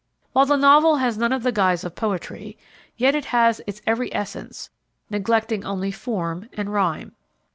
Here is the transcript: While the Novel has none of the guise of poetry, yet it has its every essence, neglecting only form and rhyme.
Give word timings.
While 0.33 0.47
the 0.47 0.55
Novel 0.57 0.95
has 0.95 1.19
none 1.19 1.31
of 1.31 1.43
the 1.43 1.51
guise 1.51 1.83
of 1.83 1.93
poetry, 1.93 2.57
yet 2.97 3.13
it 3.13 3.25
has 3.25 3.61
its 3.67 3.83
every 3.85 4.11
essence, 4.15 4.67
neglecting 5.11 5.63
only 5.63 5.91
form 5.91 6.49
and 6.53 6.73
rhyme. 6.73 7.11